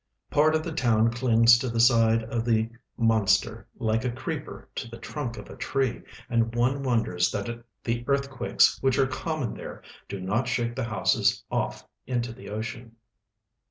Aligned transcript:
Part 0.31 0.55
of 0.55 0.63
the 0.63 0.71
town 0.71 1.11
clings 1.13 1.59
to 1.59 1.69
the 1.69 1.79
side 1.79 2.23
of 2.23 2.43
the 2.43 2.71
momster 2.99 3.65
like 3.77 4.03
a 4.03 4.09
creeper 4.09 4.67
to 4.73 4.87
the 4.89 4.97
trunk 4.97 5.37
of 5.37 5.47
a 5.47 5.55
tree, 5.55 6.01
and 6.27 6.55
one 6.55 6.81
wonders 6.81 7.29
tliat 7.31 7.63
the 7.83 8.03
earthquakes, 8.07 8.79
which 8.81 8.97
are 8.97 9.05
common 9.05 9.53
there, 9.53 9.83
do 10.09 10.19
not 10.19 10.47
shake 10.47 10.75
the 10.75 10.85
houses 10.85 11.43
off 11.51 11.87
into 12.07 12.33
the 12.33 12.49
ocean. 12.49 12.95